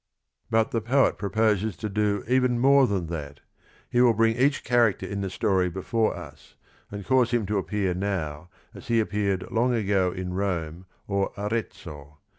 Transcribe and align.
But 0.49 0.71
the 0.71 0.81
poet 0.81 1.19
proposes 1.19 1.77
to 1.77 1.87
do 1.87 2.23
even 2.27 2.57
more 2.57 2.87
than 2.87 3.05
that. 3.09 3.41
He 3.87 4.01
will 4.01 4.15
bring 4.15 4.35
each 4.35 4.63
character 4.63 5.05
in 5.05 5.21
the 5.21 5.29
story 5.29 5.69
before 5.69 6.15
us, 6.15 6.55
and 6.89 7.05
cause 7.05 7.29
him 7.29 7.45
to 7.45 7.59
appear 7.59 7.93
now 7.93 8.49
as 8.73 8.87
he 8.87 8.99
appeared 8.99 9.51
long 9.51 9.75
ago 9.75 10.11
in 10.11 10.33
Rome 10.33 10.87
or 11.05 11.31
Arezzo. 11.37 12.17